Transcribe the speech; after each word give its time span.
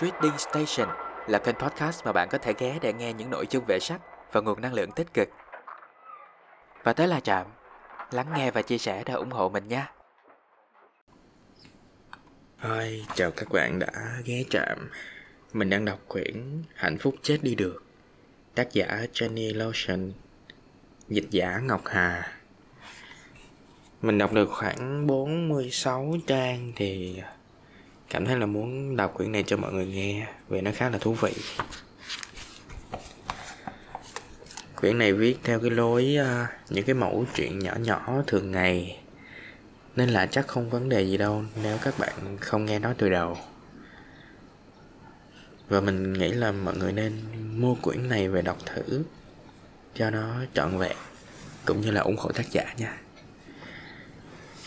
Trading 0.00 0.38
Station 0.38 0.96
là 1.26 1.38
kênh 1.38 1.56
podcast 1.56 2.04
mà 2.04 2.12
bạn 2.12 2.28
có 2.28 2.38
thể 2.38 2.52
ghé 2.58 2.78
để 2.82 2.92
nghe 2.92 3.12
những 3.12 3.30
nội 3.30 3.46
dung 3.50 3.64
về 3.64 3.78
sách 3.80 4.00
và 4.32 4.40
nguồn 4.40 4.60
năng 4.60 4.74
lượng 4.74 4.90
tích 4.92 5.14
cực. 5.14 5.28
Và 6.82 6.92
tới 6.92 7.08
là 7.08 7.20
Trạm, 7.20 7.46
lắng 8.10 8.26
nghe 8.36 8.50
và 8.50 8.62
chia 8.62 8.78
sẻ 8.78 9.02
để 9.06 9.14
ủng 9.14 9.30
hộ 9.30 9.48
mình 9.48 9.68
nha. 9.68 9.92
Hi, 12.58 13.04
chào 13.14 13.30
các 13.30 13.48
bạn 13.52 13.78
đã 13.78 13.92
ghé 14.24 14.44
Trạm. 14.50 14.90
Mình 15.52 15.70
đang 15.70 15.84
đọc 15.84 15.98
quyển 16.08 16.62
Hạnh 16.74 16.98
phúc 16.98 17.14
chết 17.22 17.38
đi 17.42 17.54
được. 17.54 17.84
Tác 18.54 18.72
giả 18.72 19.06
Jenny 19.12 19.58
Lotion, 19.58 20.12
dịch 21.08 21.30
giả 21.30 21.58
Ngọc 21.62 21.82
Hà. 21.84 22.32
Mình 24.02 24.18
đọc 24.18 24.32
được 24.32 24.48
khoảng 24.50 25.06
46 25.06 26.16
trang 26.26 26.72
thì 26.76 27.22
cảm 28.14 28.26
thấy 28.26 28.36
là 28.36 28.46
muốn 28.46 28.96
đọc 28.96 29.14
quyển 29.14 29.32
này 29.32 29.44
cho 29.46 29.56
mọi 29.56 29.72
người 29.72 29.86
nghe 29.86 30.26
vì 30.48 30.60
nó 30.60 30.70
khá 30.74 30.90
là 30.90 30.98
thú 30.98 31.12
vị. 31.12 31.32
Quyển 34.80 34.98
này 34.98 35.12
viết 35.12 35.38
theo 35.44 35.60
cái 35.60 35.70
lối 35.70 36.16
uh, 36.20 36.48
những 36.70 36.84
cái 36.84 36.94
mẫu 36.94 37.24
chuyện 37.34 37.58
nhỏ 37.58 37.74
nhỏ 37.78 38.22
thường 38.26 38.52
ngày 38.52 39.00
nên 39.96 40.08
là 40.08 40.26
chắc 40.26 40.46
không 40.46 40.70
vấn 40.70 40.88
đề 40.88 41.02
gì 41.02 41.16
đâu 41.16 41.44
nếu 41.62 41.78
các 41.82 41.98
bạn 41.98 42.38
không 42.40 42.64
nghe 42.64 42.78
nó 42.78 42.94
từ 42.98 43.10
đầu. 43.10 43.38
Và 45.68 45.80
mình 45.80 46.12
nghĩ 46.12 46.28
là 46.28 46.52
mọi 46.52 46.76
người 46.76 46.92
nên 46.92 47.12
mua 47.56 47.74
quyển 47.74 48.08
này 48.08 48.28
về 48.28 48.42
đọc 48.42 48.58
thử 48.66 49.02
cho 49.94 50.10
nó 50.10 50.34
trọn 50.54 50.78
vẹn 50.78 50.96
cũng 51.64 51.80
như 51.80 51.90
là 51.90 52.00
ủng 52.00 52.16
hộ 52.16 52.32
tác 52.32 52.50
giả 52.50 52.74
nha. 52.76 52.98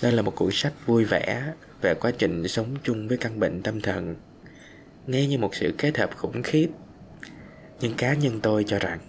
Đây 0.01 0.11
là 0.11 0.21
một 0.21 0.35
cuốn 0.35 0.49
sách 0.51 0.73
vui 0.85 1.05
vẻ 1.05 1.53
về 1.81 1.93
quá 1.93 2.11
trình 2.17 2.47
sống 2.47 2.75
chung 2.83 3.07
với 3.07 3.17
căn 3.17 3.39
bệnh 3.39 3.61
tâm 3.61 3.81
thần. 3.81 4.15
Nghe 5.07 5.27
như 5.27 5.37
một 5.37 5.55
sự 5.55 5.73
kết 5.77 5.97
hợp 5.97 6.17
khủng 6.17 6.43
khiếp. 6.43 6.69
Nhưng 7.79 7.93
cá 7.97 8.13
nhân 8.13 8.39
tôi 8.43 8.63
cho 8.63 8.79
rằng, 8.79 8.99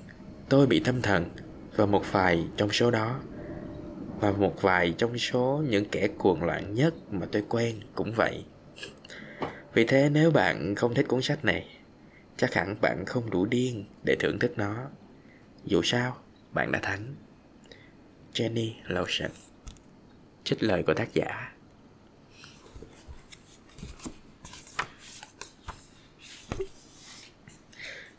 tôi 0.49 0.67
bị 0.67 0.81
tâm 0.81 1.03
thần 1.03 1.31
và 1.77 1.87
một 1.87 2.13
vài 2.13 2.45
trong 2.57 2.71
số 2.71 2.91
đó. 2.91 3.21
Và 4.21 4.33
một 4.33 4.63
vài 4.63 4.95
trong 4.99 5.19
số 5.19 5.65
những 5.69 5.85
kẻ 5.85 6.09
cuồng 6.19 6.43
loạn 6.43 6.75
nhất 6.75 6.95
mà 7.11 7.27
tôi 7.33 7.43
quen 7.49 7.75
cũng 7.95 8.13
vậy. 8.17 8.45
Vì 9.75 9.85
thế 9.85 10.11
nếu 10.13 10.31
bạn 10.31 10.75
không 10.75 10.95
thích 10.95 11.09
cuốn 11.09 11.23
sách 11.23 11.45
này, 11.45 11.67
chắc 12.37 12.55
hẳn 12.55 12.77
bạn 12.81 13.05
không 13.07 13.31
đủ 13.31 13.47
điên 13.47 13.85
để 14.05 14.17
thưởng 14.21 14.39
thức 14.39 14.53
nó. 14.57 14.75
Dù 15.65 15.83
sao, 15.83 16.17
bạn 16.53 16.73
đã 16.73 16.79
thắng 16.83 17.15
jenny 18.35 18.71
lotion 18.87 19.31
trích 20.45 20.63
lời 20.63 20.83
của 20.83 20.95
tác 20.95 21.15
giả. 21.15 21.53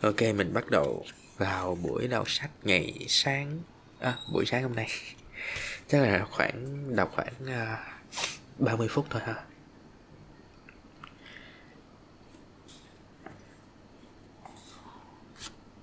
Ok, 0.02 0.22
mình 0.22 0.54
bắt 0.54 0.70
đầu 0.70 1.06
vào 1.38 1.76
buổi 1.76 2.08
đọc 2.08 2.30
sách 2.30 2.52
ngày 2.64 3.06
sáng. 3.08 3.60
À, 4.00 4.18
buổi 4.34 4.46
sáng 4.46 4.64
hôm 4.64 4.76
nay. 4.76 4.88
Chắc 5.88 6.02
là 6.02 6.26
khoảng 6.32 6.86
đọc 6.96 7.12
khoảng 7.16 7.34
à, 7.48 7.86
uh, 8.56 8.60
30 8.60 8.88
phút 8.88 9.06
thôi 9.10 9.22
ha. 9.26 9.36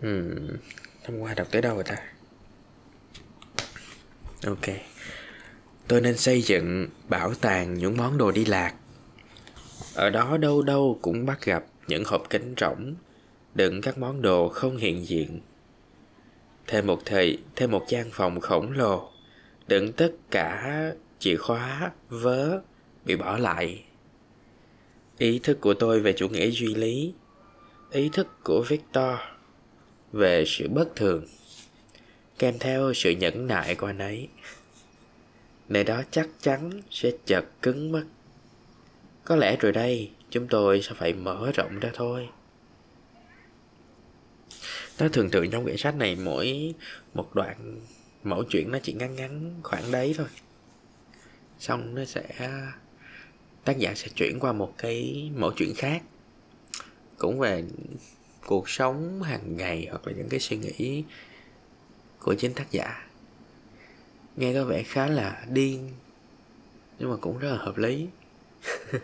Hmm, 0.00 0.56
hôm 1.06 1.18
qua 1.20 1.34
đọc 1.34 1.46
tới 1.50 1.62
đâu 1.62 1.74
rồi 1.74 1.84
ta? 1.84 1.96
Ok. 4.46 4.76
Tôi 5.88 6.00
nên 6.00 6.16
xây 6.16 6.42
dựng 6.42 6.88
bảo 7.08 7.34
tàng 7.34 7.74
những 7.74 7.96
món 7.96 8.18
đồ 8.18 8.30
đi 8.32 8.44
lạc. 8.44 8.74
Ở 9.94 10.10
đó 10.10 10.36
đâu 10.36 10.62
đâu 10.62 10.98
cũng 11.02 11.26
bắt 11.26 11.44
gặp 11.44 11.64
những 11.86 12.04
hộp 12.04 12.30
kính 12.30 12.54
rỗng 12.60 12.94
đựng 13.56 13.80
các 13.80 13.98
món 13.98 14.22
đồ 14.22 14.48
không 14.48 14.76
hiện 14.76 15.06
diện. 15.06 15.40
Thêm 16.66 16.86
một 16.86 17.02
thời, 17.04 17.38
thêm 17.56 17.70
một 17.70 17.84
gian 17.88 18.10
phòng 18.12 18.40
khổng 18.40 18.72
lồ, 18.72 19.10
đựng 19.68 19.92
tất 19.92 20.12
cả 20.30 20.92
chìa 21.18 21.36
khóa, 21.36 21.92
vớ 22.08 22.60
bị 23.04 23.16
bỏ 23.16 23.38
lại. 23.38 23.84
Ý 25.18 25.38
thức 25.38 25.60
của 25.60 25.74
tôi 25.74 26.00
về 26.00 26.12
chủ 26.12 26.28
nghĩa 26.28 26.50
duy 26.50 26.74
lý, 26.74 27.14
ý 27.90 28.08
thức 28.12 28.26
của 28.44 28.64
Victor 28.68 29.14
về 30.12 30.44
sự 30.46 30.68
bất 30.68 30.96
thường, 30.96 31.24
kèm 32.38 32.58
theo 32.58 32.92
sự 32.94 33.10
nhẫn 33.10 33.46
nại 33.46 33.74
của 33.74 33.86
anh 33.86 33.98
ấy. 33.98 34.28
Nơi 35.68 35.84
đó 35.84 36.02
chắc 36.10 36.28
chắn 36.40 36.70
sẽ 36.90 37.10
chật 37.26 37.44
cứng 37.62 37.92
mất. 37.92 38.04
Có 39.24 39.36
lẽ 39.36 39.56
rồi 39.56 39.72
đây, 39.72 40.10
chúng 40.30 40.46
tôi 40.48 40.82
sẽ 40.82 40.92
phải 40.94 41.12
mở 41.12 41.50
rộng 41.54 41.80
ra 41.80 41.90
thôi 41.94 42.28
nó 44.98 45.08
thường 45.08 45.30
thường 45.30 45.50
trong 45.50 45.64
quyển 45.64 45.76
sách 45.76 45.96
này 45.96 46.16
mỗi 46.16 46.74
một 47.14 47.34
đoạn 47.34 47.80
mẫu 48.24 48.44
chuyện 48.48 48.70
nó 48.72 48.78
chỉ 48.82 48.92
ngắn 48.92 49.16
ngắn 49.16 49.54
khoảng 49.62 49.90
đấy 49.90 50.14
thôi. 50.18 50.26
Xong 51.58 51.94
nó 51.94 52.04
sẽ, 52.04 52.50
tác 53.64 53.78
giả 53.78 53.94
sẽ 53.94 54.08
chuyển 54.14 54.38
qua 54.40 54.52
một 54.52 54.74
cái 54.78 55.30
mẫu 55.34 55.52
chuyện 55.56 55.74
khác. 55.76 56.02
Cũng 57.18 57.38
về 57.38 57.64
cuộc 58.46 58.68
sống 58.68 59.22
hàng 59.22 59.56
ngày 59.56 59.86
hoặc 59.90 60.06
là 60.06 60.12
những 60.16 60.28
cái 60.28 60.40
suy 60.40 60.56
nghĩ 60.56 61.04
của 62.18 62.34
chính 62.34 62.54
tác 62.54 62.70
giả. 62.70 63.06
Nghe 64.36 64.54
có 64.54 64.64
vẻ 64.64 64.82
khá 64.82 65.06
là 65.06 65.44
điên, 65.50 65.90
nhưng 66.98 67.10
mà 67.10 67.16
cũng 67.16 67.38
rất 67.38 67.50
là 67.50 67.58
hợp 67.58 67.78
lý. 67.78 68.06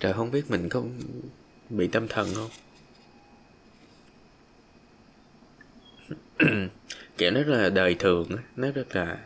Trời 0.00 0.12
không 0.12 0.30
biết 0.30 0.50
mình 0.50 0.68
có 0.68 0.82
bị 1.70 1.88
tâm 1.88 2.08
thần 2.08 2.28
không? 2.34 2.50
kiểu 7.18 7.30
nó 7.30 7.42
rất 7.42 7.56
là 7.62 7.68
đời 7.68 7.94
thường 7.94 8.28
nó 8.56 8.70
rất 8.70 8.96
là 8.96 9.18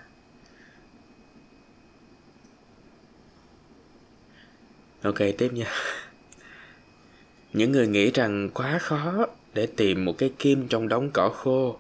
ok, 5.03 5.19
tiếp 5.39 5.53
nha. 5.53 5.73
Những 7.53 7.73
người 7.73 7.89
nghĩ 7.89 8.11
rằng 8.11 8.51
quá 8.55 8.79
khó 8.79 9.27
để 9.55 9.67
tìm 9.67 10.05
một 10.05 10.19
cái 10.19 10.33
kim 10.39 10.69
trong 10.69 10.89
đống 10.89 11.11
cỏ 11.11 11.29
khô, 11.29 11.79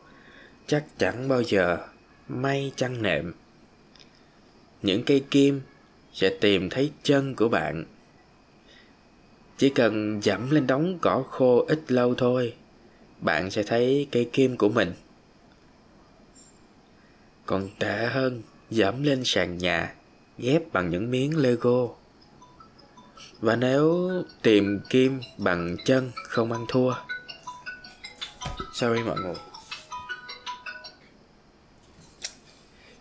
chắc 0.67 0.85
chẳng 0.99 1.29
bao 1.29 1.43
giờ 1.43 1.79
may 2.29 2.73
chăn 2.77 3.03
nệm. 3.03 3.33
Những 4.83 5.03
cây 5.03 5.25
kim 5.31 5.61
sẽ 6.13 6.37
tìm 6.41 6.71
thấy 6.71 6.91
chân 7.03 7.35
của 7.35 7.49
bạn. 7.49 7.85
Chỉ 9.59 9.69
cần 9.69 10.21
dẫm 10.23 10.51
lên 10.51 10.67
đống 10.67 10.99
cỏ 11.01 11.25
khô 11.31 11.65
ít 11.69 11.93
lâu 11.93 12.15
thôi, 12.15 12.55
bạn 13.21 13.51
sẽ 13.51 13.63
thấy 13.63 14.09
cây 14.13 14.31
kim 14.33 14.57
của 14.57 14.69
mình 14.69 14.93
còn 17.47 17.69
tệ 17.79 18.07
hơn, 18.07 18.43
dẫm 18.71 19.03
lên 19.03 19.23
sàn 19.25 19.59
nhà, 19.59 19.95
ghép 20.39 20.73
bằng 20.73 20.91
những 20.91 21.11
miếng 21.11 21.37
lego. 21.37 21.89
Và 23.41 23.57
nếu 23.57 24.11
tìm 24.43 24.81
kim 24.91 25.21
bằng 25.39 25.77
chân 25.85 26.11
không 26.15 26.53
ăn 26.53 26.65
thua. 26.69 26.95
Sorry 28.75 29.03
mọi 29.03 29.21
người. 29.21 29.35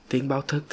Tiếng 0.09 0.27
báo 0.27 0.41
thức. 0.41 0.63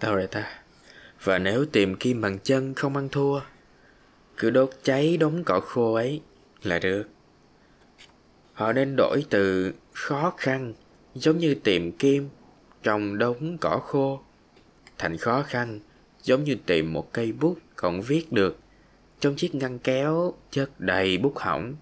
Đâu 0.00 0.14
rồi 0.14 0.26
ta. 0.26 0.62
Và 1.22 1.38
nếu 1.38 1.66
tìm 1.72 1.96
kim 1.96 2.20
bằng 2.20 2.38
chân 2.38 2.74
không 2.74 2.96
ăn 2.96 3.08
thua 3.08 3.40
cứ 4.36 4.50
đốt 4.50 4.70
cháy 4.82 5.16
đống 5.16 5.44
cỏ 5.44 5.60
khô 5.60 5.94
ấy 5.94 6.20
là 6.62 6.78
được. 6.78 7.08
Họ 8.52 8.72
nên 8.72 8.96
đổi 8.96 9.24
từ 9.30 9.72
khó 9.92 10.34
khăn, 10.36 10.74
giống 11.14 11.38
như 11.38 11.54
tìm 11.54 11.92
kim 11.92 12.28
trong 12.82 13.18
đống 13.18 13.58
cỏ 13.58 13.78
khô, 13.78 14.20
thành 14.98 15.16
khó 15.16 15.42
khăn, 15.42 15.80
giống 16.22 16.44
như 16.44 16.56
tìm 16.66 16.92
một 16.92 17.12
cây 17.12 17.32
bút 17.32 17.58
còn 17.76 18.00
viết 18.02 18.32
được 18.32 18.58
trong 19.20 19.36
chiếc 19.36 19.54
ngăn 19.54 19.78
kéo 19.78 20.34
chất 20.50 20.80
đầy 20.80 21.18
bút 21.18 21.38
hỏng. 21.38 21.74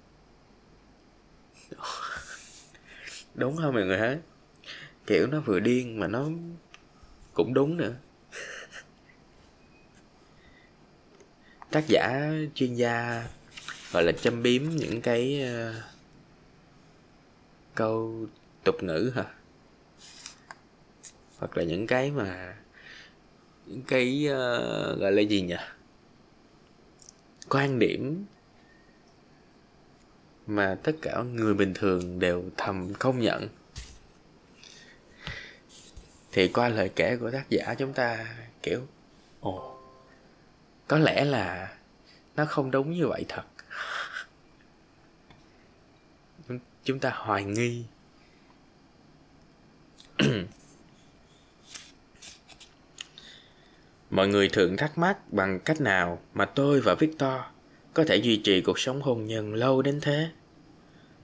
Đúng 3.34 3.56
không 3.56 3.75
mọi 3.75 3.84
người 3.84 3.99
hả? 3.99 4.19
Kiểu 5.06 5.26
nó 5.26 5.40
vừa 5.40 5.61
điên 5.61 6.00
mà 6.00 6.06
nó 6.06 6.29
cũng 7.32 7.55
đúng 7.55 7.76
nữa. 7.76 7.94
Tác 11.75 11.88
giả 11.88 12.32
chuyên 12.55 12.75
gia 12.75 13.26
gọi 13.93 14.05
là 14.05 14.12
châm 14.12 14.43
biếm 14.43 14.62
những 14.62 15.00
cái 15.00 15.44
uh, 15.44 15.75
câu 17.75 18.26
tục 18.65 18.82
ngữ 18.82 19.12
hả? 19.15 19.25
Hoặc 21.38 21.56
là 21.56 21.65
những 21.65 21.87
cái 21.87 22.11
mà 22.11 22.56
những 23.67 23.82
cái 23.82 24.26
uh, 24.26 25.00
gọi 25.00 25.12
là 25.12 25.23
gì 25.23 25.41
nhỉ? 25.41 25.56
Quan 27.49 27.79
điểm 27.79 28.25
mà 30.47 30.79
tất 30.82 30.93
cả 31.03 31.23
người 31.23 31.55
bình 31.55 31.75
thường 31.75 32.19
đều 32.19 32.44
thầm 32.56 32.93
công 32.99 33.20
nhận. 33.20 33.49
Thì 36.32 36.49
qua 36.49 36.69
lời 36.69 36.91
kể 36.97 37.17
của 37.17 37.31
tác 37.31 37.50
giả 37.50 37.75
chúng 37.79 37.93
ta 37.93 38.37
kiểu 38.62 38.81
ồ 39.41 39.74
có 40.94 41.00
lẽ 41.00 41.25
là 41.25 41.73
nó 42.37 42.44
không 42.44 42.70
đúng 42.70 42.93
như 42.93 43.08
vậy 43.08 43.25
thật. 43.29 43.43
Chúng 46.85 46.99
ta 46.99 47.12
hoài 47.14 47.44
nghi. 47.44 47.85
Mọi 54.11 54.29
người 54.29 54.49
thường 54.49 54.76
thắc 54.76 54.99
mắc 54.99 55.32
bằng 55.32 55.61
cách 55.61 55.81
nào 55.81 56.20
mà 56.35 56.44
tôi 56.44 56.81
và 56.81 56.94
victor 56.94 57.41
có 57.94 58.05
thể 58.05 58.17
duy 58.17 58.37
trì 58.44 58.61
cuộc 58.61 58.79
sống 58.79 59.02
hôn 59.02 59.26
nhân 59.26 59.55
lâu 59.55 59.82
đến 59.82 59.99
thế? 60.02 60.29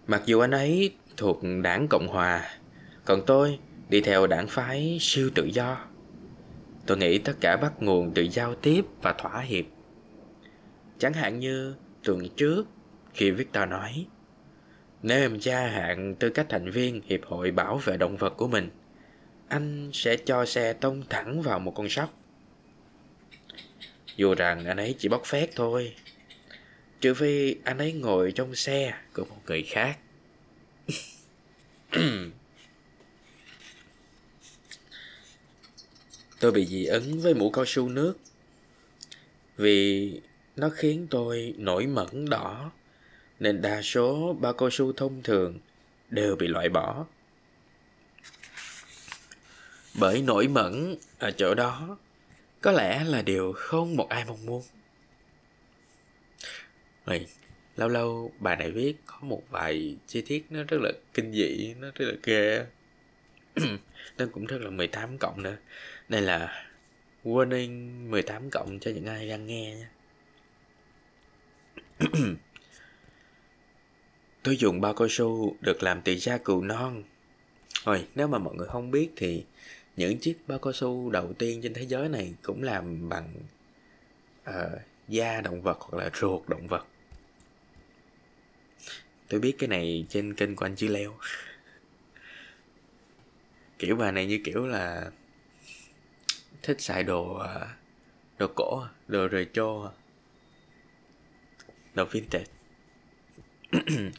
Mặc 0.06 0.22
dù 0.26 0.40
anh 0.40 0.50
ấy 0.50 0.94
thuộc 1.16 1.40
đảng 1.62 1.88
cộng 1.88 2.08
hòa, 2.08 2.58
còn 3.04 3.22
tôi 3.26 3.58
đi 3.88 4.00
theo 4.00 4.26
đảng 4.26 4.48
phái 4.48 4.98
siêu 5.00 5.30
tự 5.34 5.44
do 5.44 5.89
tôi 6.90 6.98
nghĩ 6.98 7.18
tất 7.18 7.32
cả 7.40 7.56
bắt 7.56 7.72
nguồn 7.80 8.12
từ 8.14 8.22
giao 8.22 8.54
tiếp 8.54 8.84
và 9.02 9.12
thỏa 9.12 9.40
hiệp. 9.40 9.64
Chẳng 10.98 11.12
hạn 11.12 11.38
như 11.38 11.74
tuần 12.04 12.28
trước, 12.36 12.66
khi 13.14 13.30
victor 13.30 13.68
nói 13.68 14.06
nếu 15.02 15.20
em 15.20 15.38
gia 15.40 15.66
hạn 15.66 16.14
tư 16.14 16.30
cách 16.30 16.46
thành 16.48 16.70
viên 16.70 17.00
hiệp 17.06 17.20
hội 17.24 17.50
bảo 17.50 17.76
vệ 17.76 17.96
động 17.96 18.16
vật 18.16 18.36
của 18.36 18.48
mình. 18.48 18.70
Anh 19.48 19.90
sẽ 19.92 20.16
cho 20.16 20.44
xe 20.44 20.72
tông 20.72 21.02
thẳng 21.08 21.42
vào 21.42 21.58
một 21.58 21.72
con 21.76 21.88
sóc. 21.88 22.14
Dù 24.16 24.34
rằng 24.34 24.64
anh 24.64 24.76
ấy 24.76 24.94
chỉ 24.98 25.08
bóc 25.08 25.22
phét 25.24 25.50
thôi, 25.56 25.94
trừ 27.00 27.14
phi 27.14 27.56
anh 27.64 27.78
ấy 27.78 27.92
ngồi 27.92 28.32
trong 28.32 28.54
xe 28.54 28.94
của 29.14 29.24
một 29.24 29.40
người 29.46 29.62
khác. 29.62 29.98
tôi 36.40 36.52
bị 36.52 36.66
dị 36.66 36.84
ứng 36.84 37.20
với 37.20 37.34
mũ 37.34 37.50
cao 37.50 37.64
su 37.66 37.88
nước, 37.88 38.14
vì 39.56 40.20
nó 40.56 40.70
khiến 40.70 41.06
tôi 41.10 41.54
nổi 41.58 41.86
mẩn 41.86 42.30
đỏ, 42.30 42.70
nên 43.40 43.62
đa 43.62 43.82
số 43.82 44.36
bao 44.40 44.52
cao 44.52 44.70
su 44.70 44.92
thông 44.92 45.22
thường 45.22 45.58
đều 46.10 46.36
bị 46.36 46.48
loại 46.48 46.68
bỏ. 46.68 47.06
Bởi 49.94 50.22
nổi 50.22 50.48
mẩn 50.48 50.96
ở 51.18 51.30
chỗ 51.30 51.54
đó, 51.54 51.98
có 52.60 52.72
lẽ 52.72 53.04
là 53.04 53.22
điều 53.22 53.52
không 53.52 53.96
một 53.96 54.08
ai 54.08 54.24
mong 54.24 54.46
muốn. 54.46 54.62
Rồi 57.06 57.26
lâu 57.76 57.88
lâu 57.88 58.32
bà 58.38 58.56
này 58.56 58.70
viết 58.70 58.96
có 59.06 59.18
một 59.22 59.42
vài 59.50 59.96
chi 60.06 60.22
tiết 60.26 60.46
nó 60.50 60.62
rất 60.62 60.78
là 60.80 60.92
kinh 61.14 61.32
dị, 61.32 61.74
nó 61.80 61.88
rất 61.94 62.06
là 62.06 62.14
ghê 62.22 62.66
nó 64.18 64.26
cũng 64.32 64.46
rất 64.46 64.60
là 64.60 64.70
18 64.70 65.18
cộng 65.18 65.42
nữa. 65.42 65.56
Đây 66.10 66.22
là 66.22 66.66
warning 67.24 68.10
18 68.10 68.50
cộng 68.50 68.78
cho 68.80 68.90
những 68.90 69.06
ai 69.06 69.28
đang 69.28 69.46
nghe 69.46 69.74
nha. 69.74 69.90
Tôi 74.42 74.56
dùng 74.56 74.80
bao 74.80 74.94
cao 74.94 75.08
su 75.08 75.56
được 75.60 75.82
làm 75.82 76.02
từ 76.02 76.12
da 76.12 76.38
cừu 76.38 76.62
non. 76.62 77.02
Rồi 77.84 78.06
nếu 78.14 78.28
mà 78.28 78.38
mọi 78.38 78.54
người 78.54 78.66
không 78.66 78.90
biết 78.90 79.10
thì 79.16 79.44
những 79.96 80.18
chiếc 80.18 80.38
bao 80.46 80.58
cao 80.58 80.72
su 80.72 81.10
đầu 81.10 81.32
tiên 81.32 81.60
trên 81.62 81.74
thế 81.74 81.86
giới 81.86 82.08
này 82.08 82.34
cũng 82.42 82.62
làm 82.62 83.08
bằng 83.08 83.34
uh, 84.50 84.54
da 85.08 85.40
động 85.40 85.62
vật 85.62 85.78
hoặc 85.80 86.02
là 86.02 86.10
ruột 86.14 86.48
động 86.48 86.66
vật. 86.66 86.86
Tôi 89.28 89.40
biết 89.40 89.54
cái 89.58 89.68
này 89.68 90.06
trên 90.08 90.34
kênh 90.34 90.56
của 90.56 90.66
anh 90.66 90.76
Chí 90.76 90.88
Leo. 90.88 91.14
Kiểu 93.78 93.96
bà 93.96 94.10
này 94.10 94.26
như 94.26 94.40
kiểu 94.44 94.66
là 94.66 95.10
thích 96.62 96.80
xài 96.80 97.04
đồ 97.04 97.34
à, 97.34 97.76
đồ 98.38 98.46
cổ, 98.54 98.84
đồ 99.08 99.28
retro 99.28 99.90
đồ 101.94 102.04
vintage. 102.04 102.44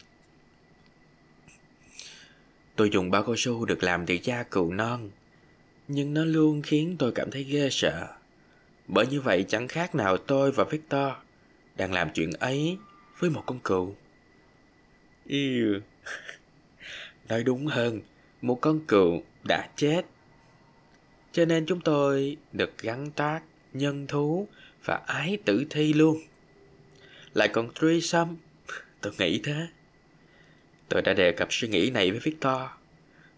Tôi 2.76 2.90
dùng 2.90 3.12
bao 3.12 3.24
cao 3.24 3.36
su 3.38 3.66
được 3.66 3.84
làm 3.84 4.06
từ 4.06 4.18
da 4.24 4.44
cừu 4.44 4.74
non, 4.74 5.10
nhưng 5.88 6.14
nó 6.14 6.26
luôn 6.26 6.62
khiến 6.62 6.96
tôi 7.00 7.12
cảm 7.12 7.32
thấy 7.32 7.44
ghê 7.44 7.70
sợ. 7.72 8.08
Bởi 8.88 9.08
như 9.08 9.22
vậy, 9.22 9.46
chẳng 9.48 9.68
khác 9.68 9.96
nào 9.96 10.18
tôi 10.18 10.52
và 10.52 10.64
victor 10.64 11.10
đang 11.76 11.94
làm 11.94 12.10
chuyện 12.14 12.32
ấy 12.40 12.78
với 13.20 13.30
một 13.30 13.44
con 13.46 13.60
cừu. 13.60 13.96
Nói 17.30 17.44
đúng 17.44 17.68
hơn, 17.68 18.02
một 18.42 18.62
con 18.62 18.80
cừu 18.88 19.24
đã 19.48 19.70
chết 19.76 20.02
cho 21.32 21.46
nên 21.46 21.66
chúng 21.66 21.82
tôi 21.82 22.38
được 22.52 22.78
gắn 22.78 23.12
tác, 23.12 23.42
nhân 23.74 24.08
thú 24.08 24.48
và 24.86 25.00
ái 25.08 25.38
tử 25.46 25.66
thi 25.70 25.94
luôn. 25.94 26.18
Lại 27.34 27.48
còn 27.48 27.70
threesome, 27.74 28.34
tôi 29.02 29.14
nghĩ 29.18 29.42
thế. 29.44 29.68
Tôi 30.90 31.02
đã 31.02 31.14
đề 31.14 31.32
cập 31.32 31.48
suy 31.52 31.68
nghĩ 31.68 31.90
này 31.90 32.12
với 32.12 32.20
victor, 32.20 32.62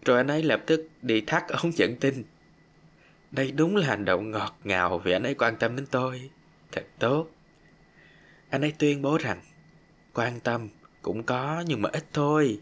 rồi 0.04 0.16
anh 0.16 0.28
ấy 0.28 0.42
lập 0.42 0.62
tức 0.66 0.88
đi 1.02 1.20
thắt 1.20 1.48
ống 1.48 1.72
dẫn 1.76 1.96
tinh. 1.96 2.24
Đây 3.30 3.52
đúng 3.52 3.76
là 3.76 3.86
hành 3.86 4.04
động 4.04 4.30
ngọt 4.30 4.56
ngào 4.64 4.98
vì 4.98 5.12
anh 5.12 5.22
ấy 5.22 5.34
quan 5.34 5.56
tâm 5.56 5.76
đến 5.76 5.86
tôi. 5.86 6.30
Thật 6.72 6.84
tốt. 6.98 7.30
Anh 8.50 8.60
ấy 8.60 8.72
tuyên 8.78 9.02
bố 9.02 9.18
rằng, 9.18 9.40
quan 10.14 10.40
tâm 10.40 10.68
cũng 11.02 11.22
có 11.22 11.64
nhưng 11.66 11.82
mà 11.82 11.90
ít 11.92 12.04
thôi. 12.12 12.60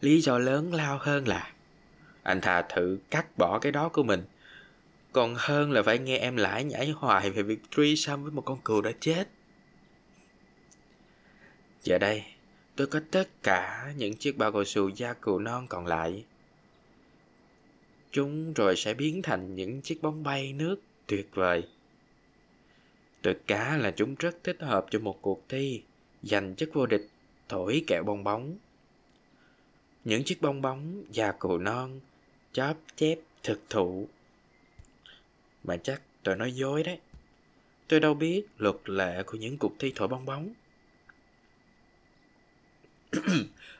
Lý 0.00 0.20
do 0.20 0.38
lớn 0.38 0.74
lao 0.74 0.98
hơn 1.00 1.28
là 1.28 1.52
anh 2.22 2.40
thà 2.40 2.62
thử 2.62 2.98
cắt 3.10 3.38
bỏ 3.38 3.58
cái 3.58 3.72
đó 3.72 3.88
của 3.88 4.02
mình 4.02 4.22
còn 5.14 5.34
hơn 5.38 5.72
là 5.72 5.82
phải 5.82 5.98
nghe 5.98 6.18
em 6.18 6.36
lãi 6.36 6.64
nhảy 6.64 6.90
hoài 6.90 7.30
về 7.30 7.42
việc 7.42 7.58
truy 7.70 7.96
xăm 7.96 8.22
với 8.22 8.32
một 8.32 8.42
con 8.42 8.60
cừu 8.64 8.80
đã 8.80 8.92
chết. 9.00 9.28
Giờ 11.82 11.98
đây, 11.98 12.24
tôi 12.76 12.86
có 12.86 13.00
tất 13.10 13.28
cả 13.42 13.92
những 13.96 14.16
chiếc 14.16 14.38
bao 14.38 14.52
cao 14.52 14.64
su 14.64 14.88
da 14.88 15.12
cừu 15.12 15.38
non 15.38 15.66
còn 15.68 15.86
lại. 15.86 16.24
Chúng 18.10 18.52
rồi 18.52 18.76
sẽ 18.76 18.94
biến 18.94 19.22
thành 19.22 19.54
những 19.54 19.82
chiếc 19.82 20.02
bóng 20.02 20.22
bay 20.22 20.52
nước 20.52 20.76
tuyệt 21.06 21.28
vời. 21.34 21.68
Tôi 23.22 23.36
cá 23.46 23.76
là 23.76 23.90
chúng 23.90 24.14
rất 24.18 24.36
thích 24.44 24.56
hợp 24.60 24.86
cho 24.90 24.98
một 24.98 25.18
cuộc 25.22 25.48
thi 25.48 25.82
giành 26.22 26.54
chức 26.56 26.70
vô 26.72 26.86
địch 26.86 27.08
thổi 27.48 27.84
kẹo 27.86 28.02
bong 28.02 28.24
bóng. 28.24 28.56
Những 30.04 30.24
chiếc 30.24 30.42
bong 30.42 30.62
bóng 30.62 31.04
da 31.10 31.32
cừu 31.32 31.58
non 31.58 32.00
chóp 32.52 32.76
chép 32.96 33.18
thực 33.42 33.60
thụ 33.70 34.08
mà 35.64 35.76
chắc 35.76 36.02
tôi 36.22 36.36
nói 36.36 36.52
dối 36.52 36.82
đấy. 36.82 36.98
Tôi 37.88 38.00
đâu 38.00 38.14
biết 38.14 38.44
luật 38.58 38.76
lệ 38.84 39.22
của 39.22 39.38
những 39.38 39.58
cuộc 39.58 39.72
thi 39.78 39.92
thổi 39.96 40.08
bong 40.08 40.24
bóng. 40.24 40.52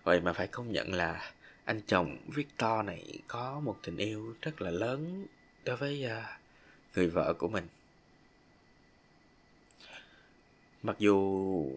Vậy 0.04 0.20
mà 0.20 0.32
phải 0.32 0.46
công 0.46 0.72
nhận 0.72 0.92
là 0.92 1.32
anh 1.64 1.80
chồng 1.86 2.16
Victor 2.28 2.84
này 2.84 3.18
có 3.28 3.60
một 3.60 3.78
tình 3.82 3.96
yêu 3.96 4.34
rất 4.42 4.62
là 4.62 4.70
lớn 4.70 5.26
đối 5.64 5.76
với 5.76 6.06
uh, 6.06 6.24
người 6.96 7.08
vợ 7.08 7.34
của 7.38 7.48
mình. 7.48 7.68
Mặc 10.82 10.96
dù 10.98 11.72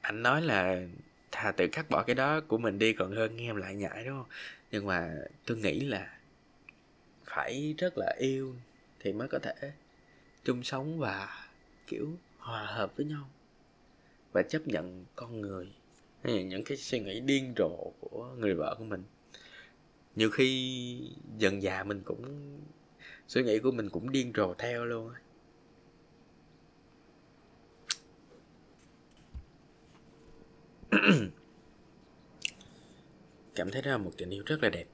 anh 0.00 0.22
nói 0.22 0.42
là 0.42 0.86
thà 1.30 1.52
tự 1.52 1.66
cắt 1.72 1.90
bỏ 1.90 2.02
cái 2.02 2.14
đó 2.14 2.40
của 2.40 2.58
mình 2.58 2.78
đi 2.78 2.92
còn 2.92 3.16
hơn 3.16 3.36
nghe 3.36 3.50
em 3.50 3.56
lại 3.56 3.74
nhại 3.74 4.04
đúng 4.04 4.18
không? 4.18 4.30
Nhưng 4.70 4.86
mà 4.86 5.14
tôi 5.46 5.56
nghĩ 5.56 5.80
là 5.80 6.18
phải 7.24 7.74
rất 7.78 7.98
là 7.98 8.14
yêu 8.18 8.54
thì 9.00 9.12
mới 9.12 9.28
có 9.28 9.38
thể 9.38 9.72
chung 10.44 10.62
sống 10.62 10.98
và, 10.98 11.48
kiểu, 11.86 12.08
hòa 12.38 12.66
hợp 12.66 12.96
với 12.96 13.06
nhau. 13.06 13.30
Và 14.32 14.42
chấp 14.42 14.66
nhận 14.66 15.04
con 15.16 15.40
người 15.40 15.72
những 16.24 16.64
cái 16.64 16.76
suy 16.76 17.00
nghĩ 17.00 17.20
điên 17.20 17.54
rồ 17.58 17.92
của 18.00 18.34
người 18.38 18.54
vợ 18.54 18.74
của 18.78 18.84
mình. 18.84 19.02
Nhiều 20.16 20.30
khi 20.30 21.10
dần 21.38 21.62
già 21.62 21.84
mình 21.84 22.02
cũng, 22.04 22.58
suy 23.28 23.42
nghĩ 23.42 23.58
của 23.58 23.70
mình 23.70 23.90
cũng 23.90 24.12
điên 24.12 24.32
rồ 24.36 24.54
theo 24.54 24.84
luôn 24.84 25.12
cảm 33.54 33.70
thấy 33.70 33.82
đó 33.82 33.90
là 33.90 33.98
một 33.98 34.10
tình 34.16 34.30
yêu 34.30 34.42
rất 34.46 34.62
là 34.62 34.68
đẹp. 34.68 34.86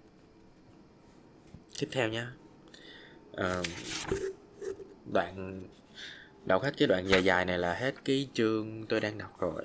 Tiếp 1.78 1.88
theo 1.90 2.08
nha 2.08 2.32
uh, 3.34 3.66
đoạn 5.12 5.62
đọc 6.44 6.62
hết 6.62 6.74
cái 6.76 6.88
đoạn 6.88 7.08
dài 7.08 7.24
dài 7.24 7.44
này 7.44 7.58
là 7.58 7.74
hết 7.74 7.94
cái 8.04 8.28
chương 8.34 8.86
tôi 8.88 9.00
đang 9.00 9.18
đọc 9.18 9.40
rồi. 9.40 9.64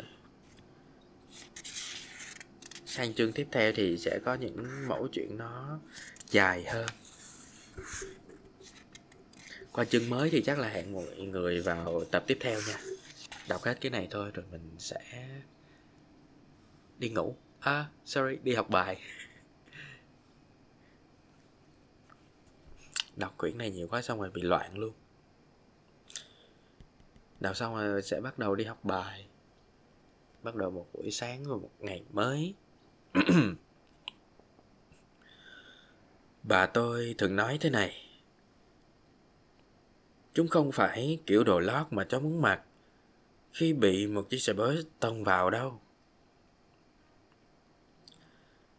Sang 2.86 3.14
chương 3.14 3.32
tiếp 3.32 3.48
theo 3.52 3.72
thì 3.76 3.98
sẽ 3.98 4.20
có 4.26 4.34
những 4.34 4.88
mẫu 4.88 5.08
chuyện 5.12 5.38
nó 5.38 5.80
dài 6.30 6.64
hơn. 6.64 6.86
Qua 9.72 9.86
chương 9.86 10.10
mới 10.10 10.30
thì 10.30 10.42
chắc 10.42 10.60
là 10.60 10.70
hẹn 10.70 10.94
mọi 10.94 11.18
người 11.18 11.62
vào 11.62 12.04
tập 12.12 12.24
tiếp 12.28 12.38
theo 12.42 12.62
nha. 12.68 12.78
Đọc 13.48 13.64
hết 13.64 13.78
cái 13.82 13.90
này 13.90 14.08
thôi 14.12 14.32
rồi 14.34 14.46
mình 14.52 14.76
sẽ 14.78 15.30
đi 16.98 17.10
ngủ. 17.10 17.36
À 17.60 17.86
sorry 18.06 18.36
đi 18.44 18.54
học 18.54 18.70
bài. 18.70 19.02
Đọc 23.20 23.38
quyển 23.38 23.58
này 23.58 23.72
nhiều 23.72 23.88
quá 23.88 24.02
xong 24.02 24.20
rồi 24.20 24.30
bị 24.30 24.42
loạn 24.42 24.78
luôn. 24.78 24.94
Đọc 27.40 27.56
xong 27.56 27.76
rồi 27.76 28.02
sẽ 28.02 28.22
bắt 28.22 28.40
đầu 28.40 28.56
đi 28.56 28.64
học 28.64 28.86
bài. 28.86 29.28
Bắt 30.44 30.56
đầu 30.56 30.72
một 30.72 30.88
buổi 30.94 31.12
sáng 31.12 31.44
và 31.44 31.56
một 31.56 31.72
ngày 31.80 32.04
mới. 32.12 32.54
Bà 36.44 36.66
tôi 36.66 37.16
thường 37.18 37.36
nói 37.36 37.58
thế 37.62 37.70
này. 37.70 38.06
Chúng 40.34 40.48
không 40.48 40.72
phải 40.72 41.20
kiểu 41.26 41.44
đồ 41.44 41.60
lót 41.60 41.88
mà 41.92 42.04
cháu 42.04 42.20
muốn 42.20 42.42
mặc 42.42 42.62
khi 43.52 43.74
bị 43.74 44.08
một 44.08 44.30
chiếc 44.30 44.40
xe 44.40 44.54
bus 44.54 44.86
tông 45.00 45.24
vào 45.24 45.50
đâu. 45.50 45.82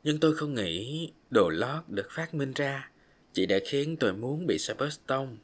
Nhưng 0.03 0.21
tôi 0.21 0.37
không 0.37 0.55
nghĩ 0.55 1.13
đồ 1.31 1.49
lót 1.49 1.89
được 1.89 2.09
phát 2.11 2.35
minh 2.35 2.53
ra 2.53 2.91
chị 3.33 3.47
đã 3.47 3.59
khiến 3.65 3.97
tôi 4.01 4.13
muốn 4.13 4.47
bị 4.47 4.59
xe 4.59 4.75
bus 4.75 4.99
tông. 5.07 5.39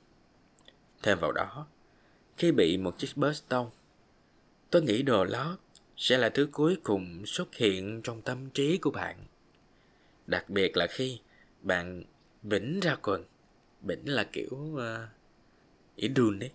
Thêm 1.02 1.18
vào 1.18 1.32
đó 1.32 1.66
khi 2.36 2.52
bị 2.52 2.76
một 2.76 2.98
chiếc 2.98 3.16
bus 3.16 3.42
tông 3.48 3.70
tôi 4.70 4.82
nghĩ 4.82 5.02
đồ 5.02 5.24
lót 5.24 5.58
sẽ 5.96 6.18
là 6.18 6.28
thứ 6.28 6.48
cuối 6.52 6.76
cùng 6.82 7.26
xuất 7.26 7.54
hiện 7.54 8.00
trong 8.04 8.22
tâm 8.22 8.50
trí 8.50 8.78
của 8.78 8.90
bạn. 8.90 9.16
Đặc 10.26 10.50
biệt 10.50 10.76
là 10.76 10.86
khi 10.86 11.20
bạn 11.62 12.04
bỉnh 12.42 12.80
ra 12.80 12.96
quần. 13.02 13.24
Bỉnh 13.80 14.04
là 14.06 14.24
kiểu 14.32 14.50
uh, 14.52 14.80
ý 15.96 16.08
đun 16.08 16.38
đấy. 16.38 16.50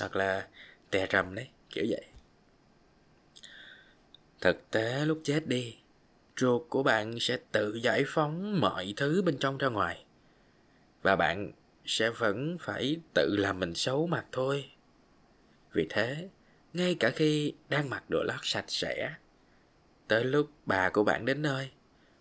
Hoặc 0.00 0.16
là 0.16 0.48
tè 0.90 1.06
rầm 1.12 1.34
đấy 1.34 1.48
kiểu 1.70 1.84
vậy. 1.88 2.04
Thực 4.40 4.70
tế 4.70 5.04
lúc 5.04 5.20
chết 5.24 5.46
đi 5.46 5.76
ruột 6.38 6.62
của 6.68 6.82
bạn 6.82 7.20
sẽ 7.20 7.38
tự 7.52 7.74
giải 7.74 8.04
phóng 8.06 8.60
mọi 8.60 8.94
thứ 8.96 9.22
bên 9.22 9.38
trong 9.38 9.58
ra 9.58 9.68
ngoài. 9.68 10.04
Và 11.02 11.16
bạn 11.16 11.52
sẽ 11.84 12.10
vẫn 12.10 12.56
phải 12.60 12.96
tự 13.14 13.36
làm 13.36 13.60
mình 13.60 13.74
xấu 13.74 14.06
mặt 14.06 14.26
thôi. 14.32 14.70
Vì 15.72 15.86
thế, 15.90 16.28
ngay 16.72 16.96
cả 17.00 17.10
khi 17.10 17.54
đang 17.68 17.90
mặc 17.90 18.04
đồ 18.08 18.22
lót 18.22 18.40
sạch 18.42 18.64
sẽ, 18.68 19.14
tới 20.08 20.24
lúc 20.24 20.50
bà 20.66 20.90
của 20.90 21.04
bạn 21.04 21.24
đến 21.24 21.42
nơi, 21.42 21.70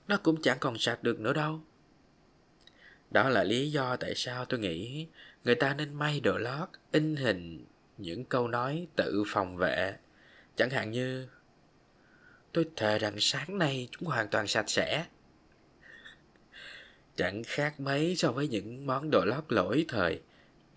nó 0.07 0.17
cũng 0.17 0.41
chẳng 0.41 0.57
còn 0.59 0.77
sạch 0.77 1.03
được 1.03 1.19
nữa 1.19 1.33
đâu. 1.33 1.61
Đó 3.11 3.29
là 3.29 3.43
lý 3.43 3.71
do 3.71 3.95
tại 3.95 4.15
sao 4.15 4.45
tôi 4.45 4.59
nghĩ 4.59 5.07
người 5.43 5.55
ta 5.55 5.73
nên 5.73 5.93
may 5.93 6.19
đồ 6.19 6.37
lót 6.37 6.69
in 6.91 7.15
hình 7.15 7.65
những 7.97 8.25
câu 8.25 8.47
nói 8.47 8.87
tự 8.95 9.23
phòng 9.27 9.57
vệ, 9.57 9.95
chẳng 10.55 10.69
hạn 10.69 10.91
như 10.91 11.27
tôi 12.51 12.69
thề 12.75 12.99
rằng 12.99 13.15
sáng 13.19 13.57
nay 13.57 13.87
chúng 13.91 14.09
hoàn 14.09 14.27
toàn 14.27 14.47
sạch 14.47 14.69
sẽ. 14.69 15.05
Chẳng 17.15 17.43
khác 17.45 17.79
mấy 17.79 18.15
so 18.15 18.31
với 18.31 18.47
những 18.47 18.85
món 18.85 19.09
đồ 19.11 19.25
lót 19.25 19.43
lỗi 19.49 19.85
thời 19.87 20.21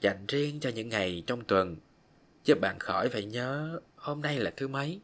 dành 0.01 0.27
riêng 0.29 0.61
cho 0.61 0.71
những 0.71 0.89
ngày 0.89 1.23
trong 1.27 1.45
tuần. 1.45 1.77
Giúp 2.45 2.59
bạn 2.61 2.79
khỏi 2.79 3.09
phải 3.09 3.25
nhớ 3.25 3.81
hôm 3.97 4.21
nay 4.21 4.39
là 4.39 4.53
thứ 4.57 4.69
mấy. 4.69 5.01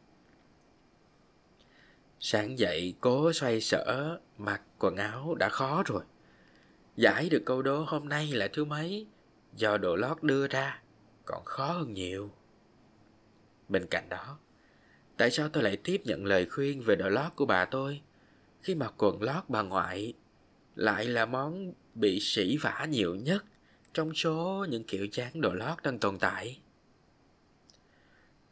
Sáng 2.19 2.59
dậy 2.59 2.95
cố 3.01 3.33
xoay 3.33 3.61
sở, 3.61 4.19
mặc 4.37 4.61
quần 4.79 4.95
áo 4.95 5.35
đã 5.35 5.49
khó 5.49 5.83
rồi. 5.85 6.03
Giải 6.95 7.29
được 7.29 7.43
câu 7.45 7.61
đố 7.61 7.83
hôm 7.87 8.09
nay 8.09 8.27
là 8.31 8.47
thứ 8.53 8.65
mấy, 8.65 9.07
do 9.55 9.77
đồ 9.77 9.95
lót 9.95 10.23
đưa 10.23 10.47
ra 10.47 10.81
còn 11.25 11.45
khó 11.45 11.71
hơn 11.71 11.93
nhiều. 11.93 12.31
Bên 13.69 13.85
cạnh 13.89 14.09
đó 14.09 14.37
tại 15.17 15.31
sao 15.31 15.49
tôi 15.49 15.63
lại 15.63 15.77
tiếp 15.77 16.01
nhận 16.05 16.25
lời 16.25 16.45
khuyên 16.45 16.81
về 16.81 16.95
đồ 16.95 17.09
lót 17.09 17.31
của 17.35 17.45
bà 17.45 17.65
tôi 17.65 18.01
khi 18.61 18.75
mặc 18.75 18.93
quần 18.97 19.21
lót 19.21 19.43
bà 19.47 19.61
ngoại 19.61 20.13
lại 20.75 21.05
là 21.05 21.25
món 21.25 21.73
bị 21.95 22.19
sỉ 22.19 22.57
vả 22.57 22.87
nhiều 22.89 23.15
nhất 23.15 23.45
trong 23.93 24.13
số 24.13 24.65
những 24.69 24.83
kiểu 24.83 25.07
dáng 25.11 25.41
đồ 25.41 25.53
lót 25.53 25.83
đang 25.83 25.99
tồn 25.99 26.19
tại 26.19 26.59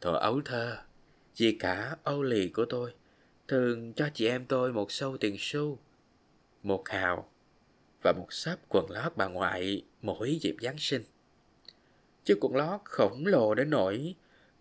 thuở 0.00 0.16
ấu 0.16 0.40
thơ, 0.44 0.76
dì 1.34 1.52
cả 1.52 1.96
âu 2.04 2.22
lì 2.22 2.48
của 2.48 2.64
tôi, 2.64 2.92
thường 3.48 3.92
cho 3.92 4.08
chị 4.14 4.26
em 4.26 4.46
tôi 4.46 4.72
một 4.72 4.92
sâu 4.92 5.16
tiền 5.16 5.36
xu, 5.38 5.78
một 6.62 6.88
hào 6.88 7.30
và 8.02 8.12
một 8.12 8.26
sắp 8.30 8.58
quần 8.68 8.90
lót 8.90 9.16
bà 9.16 9.26
ngoại 9.26 9.82
mỗi 10.02 10.38
dịp 10.40 10.56
Giáng 10.60 10.78
sinh. 10.78 11.02
Chiếc 12.24 12.38
quần 12.40 12.56
lót 12.56 12.80
khổng 12.84 13.26
lồ 13.26 13.54
đến 13.54 13.70
nỗi 13.70 14.14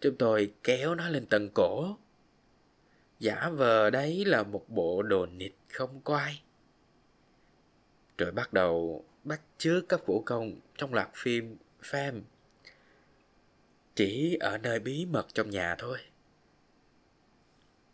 chúng 0.05 0.17
tôi 0.17 0.53
kéo 0.63 0.95
nó 0.95 1.09
lên 1.09 1.25
tầng 1.25 1.49
cổ. 1.49 1.97
Giả 3.19 3.49
vờ 3.49 3.89
đấy 3.89 4.25
là 4.25 4.43
một 4.43 4.65
bộ 4.67 5.03
đồ 5.03 5.25
nịt 5.25 5.51
không 5.73 6.01
quay 6.01 6.43
Rồi 8.17 8.31
bắt 8.31 8.53
đầu 8.53 9.05
bắt 9.23 9.41
chước 9.57 9.89
các 9.89 10.05
vũ 10.05 10.23
công 10.25 10.59
trong 10.77 10.93
loạt 10.93 11.09
phim 11.13 11.57
Fam. 11.81 12.21
Chỉ 13.95 14.37
ở 14.39 14.57
nơi 14.57 14.79
bí 14.79 15.05
mật 15.05 15.27
trong 15.33 15.49
nhà 15.49 15.75
thôi. 15.77 15.97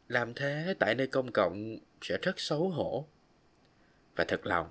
Làm 0.08 0.34
thế 0.34 0.76
tại 0.80 0.96
nơi 0.96 1.08
công 1.08 1.32
cộng 1.32 1.78
sẽ 2.02 2.18
rất 2.22 2.40
xấu 2.40 2.70
hổ. 2.70 3.08
Và 4.16 4.24
thật 4.24 4.46
lòng, 4.46 4.70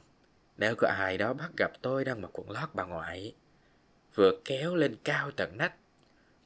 nếu 0.56 0.74
có 0.76 0.88
ai 0.88 1.18
đó 1.18 1.32
bắt 1.32 1.50
gặp 1.56 1.72
tôi 1.82 2.04
đang 2.04 2.22
mặc 2.22 2.30
quần 2.32 2.50
lót 2.50 2.68
bà 2.74 2.84
ngoại, 2.84 3.34
vừa 4.14 4.32
kéo 4.44 4.74
lên 4.74 4.96
cao 5.04 5.30
tận 5.30 5.56
nách, 5.56 5.74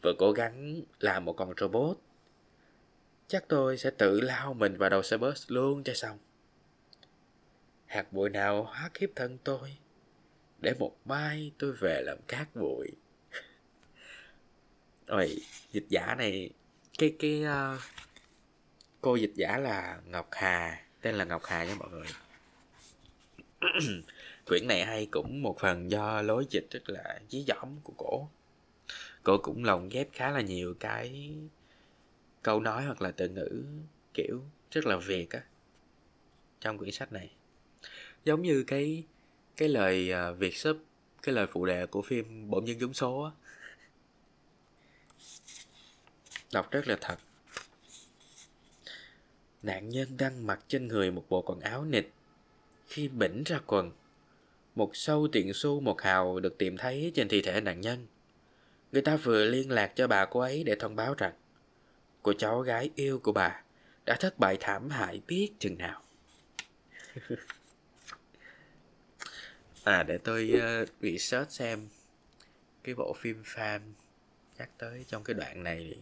vừa 0.05 0.15
cố 0.19 0.33
gắng 0.33 0.83
làm 1.01 1.25
một 1.25 1.33
con 1.33 1.53
robot, 1.61 1.99
chắc 3.29 3.45
tôi 3.49 3.79
sẽ 3.79 3.91
tự 3.91 4.21
lao 4.21 4.55
mình 4.55 4.77
vào 4.77 4.91
đầu 4.91 5.03
xe 5.03 5.17
bus 5.17 5.45
luôn 5.49 5.85
cho 5.85 5.95
xong. 5.95 6.19
Hạt 7.87 8.13
bụi 8.13 8.31
nào 8.31 8.63
hóa 8.63 8.91
kiếp 8.95 9.11
thân 9.17 9.39
tôi, 9.45 9.77
để 10.61 10.75
một 10.79 10.97
mai 11.05 11.53
tôi 11.59 11.73
về 11.73 12.03
làm 12.03 12.19
cát 12.29 12.49
bụi. 12.55 12.89
Ôi, 15.07 15.41
dịch 15.73 15.87
giả 15.89 16.15
này, 16.19 16.51
cái 16.99 17.17
cái 17.19 17.45
uh, 17.45 17.81
cô 19.01 19.17
dịch 19.17 19.33
giả 19.35 19.59
là 19.59 20.01
Ngọc 20.07 20.29
Hà, 20.33 20.85
tên 21.01 21.15
là 21.15 21.25
Ngọc 21.25 21.43
Hà 21.45 21.65
nha 21.65 21.75
mọi 21.79 21.89
người. 21.91 22.07
quyển 24.47 24.69
này 24.69 24.85
hay 24.85 25.07
cũng 25.11 25.43
một 25.43 25.57
phần 25.61 25.91
do 25.91 26.23
lối 26.23 26.47
dịch 26.51 26.67
rất 26.71 26.89
là 26.89 27.21
dí 27.29 27.45
dỏm 27.49 27.81
của 27.83 27.93
cổ 27.97 28.29
cô 29.25 29.39
cũng 29.39 29.65
lồng 29.65 29.89
ghép 29.89 30.09
khá 30.13 30.31
là 30.31 30.41
nhiều 30.41 30.75
cái 30.81 31.35
câu 32.43 32.61
nói 32.61 32.85
hoặc 32.85 33.03
là 33.03 33.11
từ 33.11 33.29
ngữ 33.29 33.65
kiểu 34.15 34.43
rất 34.71 34.87
là 34.87 34.97
việt 34.97 35.31
á 35.31 35.43
trong 36.61 36.79
quyển 36.79 36.93
sách 36.93 37.13
này 37.13 37.31
giống 38.25 38.43
như 38.43 38.65
cái 38.67 39.05
cái 39.57 39.69
lời 39.69 40.13
uh, 40.33 40.39
việt 40.39 40.57
sub 40.57 40.77
cái 41.23 41.35
lời 41.35 41.47
phụ 41.53 41.67
đề 41.67 41.87
của 41.87 42.03
phim 42.03 42.51
bổn 42.51 42.65
nhân 42.65 42.81
giống 42.81 42.95
số 42.95 43.23
á 43.23 43.31
đọc 46.53 46.71
rất 46.71 46.89
là 46.89 46.97
thật 47.01 47.19
nạn 49.63 49.89
nhân 49.89 50.17
đang 50.19 50.47
mặc 50.47 50.65
trên 50.69 50.89
người 50.89 51.11
một 51.11 51.25
bộ 51.29 51.43
quần 51.43 51.61
áo 51.61 51.85
nịt 51.85 52.07
khi 52.87 53.09
bỉnh 53.09 53.43
ra 53.45 53.61
quần. 53.67 53.91
Một 54.75 54.91
sâu 54.97 55.29
tiền 55.33 55.53
xu 55.55 55.81
một 55.81 56.01
hào 56.01 56.41
được 56.41 56.59
tìm 56.59 56.77
thấy 56.77 57.13
trên 57.15 57.29
thi 57.29 57.43
thể 57.43 57.61
nạn 57.61 57.81
nhân. 57.81 58.07
Người 58.95 59.03
ta 59.03 59.17
vừa 59.17 59.45
liên 59.45 59.71
lạc 59.71 59.93
cho 59.97 60.07
bà 60.07 60.25
cô 60.25 60.41
ấy 60.41 60.65
để 60.65 60.77
thông 60.79 60.97
báo 60.97 61.15
rằng 61.15 61.33
cô 62.23 62.33
cháu 62.33 62.61
gái 62.61 62.91
yêu 62.95 63.19
của 63.19 63.33
bà 63.33 63.63
đã 64.05 64.17
thất 64.21 64.39
bại 64.39 64.57
thảm 64.61 64.91
hại 64.91 65.21
biết 65.27 65.53
chừng 65.59 65.79
nào. 65.79 66.03
à 69.85 70.03
để 70.03 70.19
tôi 70.19 70.53
uh, 70.55 70.89
research 71.01 71.51
xem 71.51 71.89
cái 72.85 72.95
bộ 72.95 73.15
phim 73.19 73.43
fan 73.43 73.81
nhắc 74.59 74.71
tới 74.79 75.05
trong 75.09 75.25
cái 75.25 75.35
đoạn 75.35 75.63
này 75.63 75.97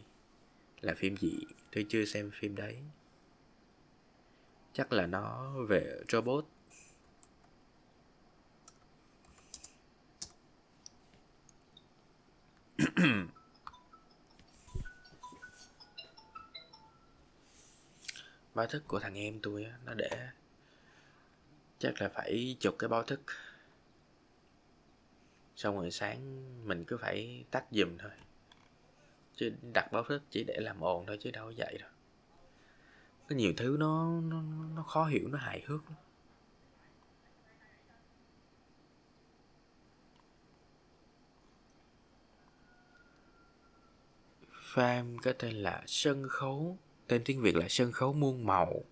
là 0.81 0.95
phim 0.95 1.17
gì? 1.17 1.39
Tôi 1.75 1.87
chưa 1.89 2.05
xem 2.05 2.31
phim 2.41 2.57
đấy. 2.57 2.77
Chắc 4.73 4.93
là 4.93 5.07
nó 5.07 5.53
về 5.69 6.01
robot. 6.09 6.47
báo 18.55 18.67
thức 18.67 18.83
của 18.87 19.01
thằng 19.01 19.15
em 19.15 19.41
tôi 19.43 19.65
á, 19.65 19.79
nó 19.85 19.95
để 19.95 20.29
chắc 21.79 22.01
là 22.03 22.09
phải 22.09 22.57
chụp 22.61 22.77
cái 22.79 22.89
báo 22.89 23.03
thức. 23.03 23.21
Xong 25.57 25.77
rồi 25.77 25.91
sáng 25.91 26.43
mình 26.69 26.85
cứ 26.85 26.97
phải 26.97 27.45
tắt 27.51 27.65
giùm 27.71 27.99
thôi. 27.99 28.11
Chứ 29.37 29.53
đặt 29.75 29.93
báo 29.93 30.05
thức 30.05 30.23
chỉ 30.31 30.45
để 30.45 30.57
làm 30.61 30.81
ồn 30.81 31.07
thôi 31.07 31.19
chứ 31.21 31.31
đâu 31.31 31.47
có 31.47 31.53
vậy 31.57 31.79
đâu. 31.81 31.91
Có 33.29 33.37
nhiều 33.37 33.53
thứ 33.57 33.77
nó 33.79 34.21
nó 34.21 34.43
nó 34.75 34.83
khó 34.83 35.05
hiểu, 35.05 35.29
nó 35.29 35.39
hài 35.39 35.62
hước 35.67 35.85
lắm. 35.85 35.95
Farm 44.75 45.19
có 45.23 45.33
tên 45.38 45.57
là 45.57 45.83
sân 45.87 46.29
khấu 46.29 46.79
tên 47.07 47.23
tiếng 47.25 47.43
việt 47.43 47.57
là 47.57 47.67
sân 47.69 47.93
khấu 47.93 48.12
muôn 48.12 48.47
màu 48.47 48.83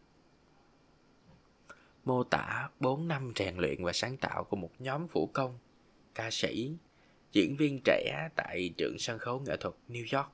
mô 2.05 2.25
tả 2.25 2.69
4 2.81 3.09
năm 3.09 3.33
rèn 3.37 3.57
luyện 3.57 3.85
và 3.85 3.93
sáng 3.93 4.17
tạo 4.17 4.45
của 4.45 4.57
một 4.57 4.71
nhóm 4.79 5.07
vũ 5.07 5.27
công, 5.27 5.59
ca 6.15 6.31
sĩ, 6.31 6.73
diễn 7.33 7.57
viên 7.57 7.81
trẻ 7.85 8.29
tại 8.37 8.75
trường 8.77 8.99
sân 8.99 9.19
khấu 9.19 9.41
nghệ 9.41 9.57
thuật 9.57 9.75
New 9.89 10.19
York. 10.19 10.31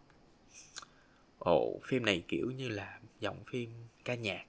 Ồ, 1.39 1.81
phim 1.85 2.05
này 2.05 2.25
kiểu 2.29 2.51
như 2.51 2.69
là 2.69 3.01
dòng 3.21 3.45
phim 3.45 3.71
ca 4.05 4.15
nhạc 4.15 4.45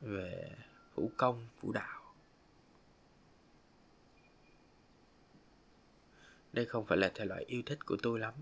về 0.00 0.50
vũ 0.94 1.10
công, 1.16 1.46
vũ 1.60 1.72
đạo. 1.72 2.14
Đây 6.52 6.64
không 6.64 6.86
phải 6.86 6.98
là 6.98 7.12
thể 7.14 7.24
loại 7.24 7.44
yêu 7.44 7.62
thích 7.66 7.86
của 7.86 7.96
tôi 8.02 8.18
lắm. 8.18 8.34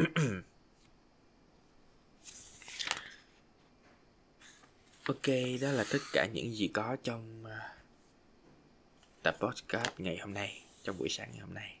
ok, 5.04 5.26
đó 5.60 5.72
là 5.72 5.84
tất 5.92 5.98
cả 6.12 6.26
những 6.32 6.54
gì 6.54 6.68
có 6.68 6.96
trong 7.02 7.44
à, 7.44 7.74
tập 9.22 9.36
podcast 9.40 9.90
ngày 9.98 10.18
hôm 10.18 10.34
nay, 10.34 10.62
trong 10.82 10.98
buổi 10.98 11.08
sáng 11.08 11.28
ngày 11.32 11.40
hôm 11.40 11.54
nay. 11.54 11.76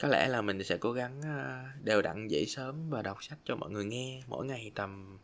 Có 0.00 0.08
lẽ 0.08 0.28
là 0.28 0.42
mình 0.42 0.64
sẽ 0.64 0.76
cố 0.76 0.92
gắng 0.92 1.22
à, 1.22 1.72
đều 1.84 2.02
đặn 2.02 2.28
dậy 2.28 2.46
sớm 2.46 2.90
và 2.90 3.02
đọc 3.02 3.24
sách 3.24 3.38
cho 3.44 3.56
mọi 3.56 3.70
người 3.70 3.84
nghe 3.84 4.22
mỗi 4.26 4.46
ngày 4.46 4.72
tầm 4.74 5.18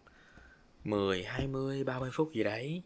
10, 0.85 1.25
20, 1.25 1.85
30 1.85 2.11
phút 2.12 2.33
gì 2.33 2.45
đấy 2.45 2.83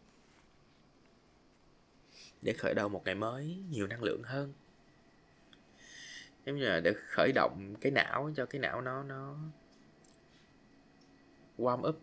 để 2.43 2.53
khởi 2.53 2.75
đầu 2.75 2.89
một 2.89 3.03
ngày 3.05 3.15
mới 3.15 3.57
nhiều 3.71 3.87
năng 3.87 4.03
lượng 4.03 4.23
hơn 4.23 4.53
giống 6.47 6.57
như 6.57 6.65
là 6.65 6.81
để 6.81 6.93
khởi 7.09 7.33
động 7.35 7.75
cái 7.81 7.93
não 7.93 8.31
cho 8.37 8.47
cái 8.47 8.61
não 8.61 8.81
nó 8.81 9.03
nó 9.03 9.37
warm 11.59 11.89
up 11.89 12.01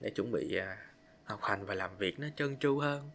để 0.00 0.10
chuẩn 0.10 0.32
bị 0.32 0.56
à, 0.56 0.76
học 1.24 1.40
hành 1.42 1.66
và 1.66 1.74
làm 1.74 1.96
việc 1.98 2.18
nó 2.18 2.26
trơn 2.36 2.56
tru 2.56 2.78
hơn. 2.78 3.10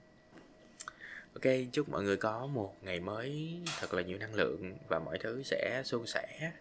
Ok, 1.34 1.54
chúc 1.72 1.90
mọi 1.90 2.04
người 2.04 2.18
có 2.18 2.48
một 2.48 2.76
ngày 2.82 3.00
mới 3.00 3.60
thật 3.80 3.94
là 3.94 4.02
nhiều 4.02 4.18
năng 4.18 4.34
lượng 4.34 4.78
và 4.88 5.00
mọi 5.00 5.18
thứ 5.18 5.44
sẽ 5.44 5.82
suôn 5.86 6.08
sẻ, 6.08 6.52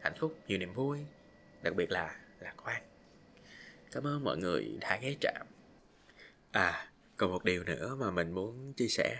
hạnh 0.00 0.14
phúc, 0.18 0.38
nhiều 0.48 0.58
niềm 0.58 0.72
vui. 0.72 0.98
Đặc 1.62 1.74
biệt 1.76 1.90
là 1.90 2.16
lạc 2.40 2.54
quan 2.64 2.82
cảm 3.92 4.06
ơn 4.06 4.24
mọi 4.24 4.36
người 4.36 4.78
đã 4.80 4.98
ghé 5.02 5.14
trạm. 5.20 5.46
À 6.52 6.90
còn 7.16 7.30
một 7.30 7.44
điều 7.44 7.64
nữa 7.64 7.96
mà 8.00 8.10
mình 8.10 8.32
muốn 8.32 8.72
chia 8.72 8.88
sẻ 8.88 9.16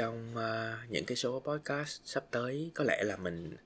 trong 0.00 0.34
uh, 0.34 0.90
những 0.90 1.04
cái 1.06 1.16
số 1.16 1.40
podcast 1.40 2.00
sắp 2.04 2.24
tới. 2.30 2.70
Có 2.74 2.84
lẽ 2.84 3.02
là 3.04 3.16
mình 3.16 3.56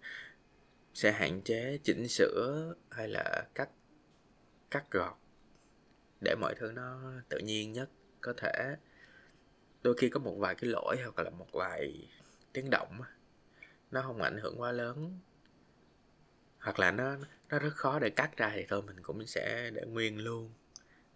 sẽ 0.94 1.12
hạn 1.12 1.42
chế 1.42 1.78
chỉnh 1.82 2.08
sửa 2.08 2.74
hay 2.90 3.08
là 3.08 3.46
cắt 3.54 3.68
cắt 4.70 4.90
gọt 4.90 5.16
để 6.20 6.34
mọi 6.40 6.54
thứ 6.54 6.72
nó 6.72 7.12
tự 7.28 7.38
nhiên 7.38 7.72
nhất 7.72 7.90
có 8.20 8.34
thể. 8.36 8.76
Đôi 9.82 9.94
khi 9.98 10.08
có 10.08 10.20
một 10.20 10.36
vài 10.38 10.54
cái 10.54 10.70
lỗi 10.70 10.96
hoặc 11.02 11.24
là 11.24 11.30
một 11.30 11.48
vài 11.52 12.08
tiếng 12.52 12.70
động 12.70 13.00
nó 13.90 14.02
không 14.02 14.22
ảnh 14.22 14.38
hưởng 14.38 14.60
quá 14.60 14.72
lớn. 14.72 15.18
Hoặc 16.58 16.78
là 16.78 16.90
nó 16.90 17.16
nó 17.48 17.58
rất 17.58 17.74
khó 17.76 17.98
để 17.98 18.10
cắt 18.10 18.36
ra 18.36 18.52
thì 18.54 18.66
thôi 18.68 18.82
mình 18.82 18.96
cũng 19.02 19.26
sẽ 19.26 19.70
để 19.74 19.82
nguyên 19.86 20.18
luôn 20.18 20.50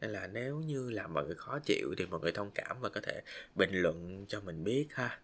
nên 0.01 0.11
là 0.11 0.27
nếu 0.27 0.61
như 0.61 0.91
là 0.91 1.07
mọi 1.07 1.27
người 1.27 1.35
khó 1.35 1.59
chịu 1.59 1.95
thì 1.99 2.07
mọi 2.07 2.21
người 2.21 2.33
thông 2.33 2.51
cảm 2.55 2.81
và 2.81 2.89
có 2.89 3.01
thể 3.01 3.23
bình 3.55 3.71
luận 3.73 4.27
cho 4.29 4.41
mình 4.41 4.65
biết 4.65 4.87
ha. 4.91 5.21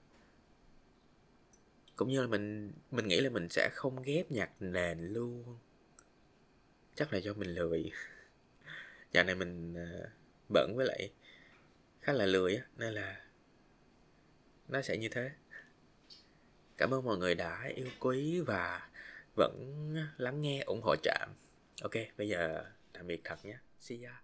Cũng 1.96 2.08
như 2.08 2.20
là 2.20 2.26
mình 2.26 2.72
mình 2.90 3.08
nghĩ 3.08 3.20
là 3.20 3.30
mình 3.30 3.48
sẽ 3.48 3.70
không 3.72 4.02
ghép 4.02 4.30
nhạc 4.30 4.50
nền 4.60 5.06
luôn. 5.06 5.58
Chắc 6.94 7.12
là 7.12 7.18
do 7.18 7.32
mình 7.32 7.54
lười. 7.54 7.92
Dạo 9.12 9.24
này 9.24 9.34
mình 9.34 9.74
ờ, 9.74 10.10
bận 10.48 10.72
với 10.76 10.86
lại 10.86 11.12
khá 12.00 12.12
là 12.12 12.26
lười 12.26 12.56
á, 12.56 12.62
nên 12.76 12.94
là 12.94 13.24
nó 14.68 14.82
sẽ 14.82 14.96
như 14.96 15.08
thế. 15.08 15.30
Cảm 16.76 16.94
ơn 16.94 17.04
mọi 17.04 17.18
người 17.18 17.34
đã 17.34 17.70
yêu 17.76 17.88
quý 18.00 18.40
và 18.40 18.88
vẫn 19.34 19.94
lắng 20.16 20.40
nghe 20.40 20.62
ủng 20.62 20.80
hộ 20.82 20.96
trạm. 21.02 21.28
Ok, 21.82 21.92
bây 22.18 22.28
giờ 22.28 22.64
tạm 22.92 23.06
biệt 23.06 23.20
thật 23.24 23.44
nhé. 23.44 23.58
See 23.80 23.98
ya. 24.04 24.23